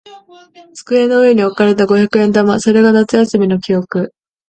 [0.73, 2.59] 机の上に置かれた五百円玉。
[2.59, 4.11] それが夏休みの記憶。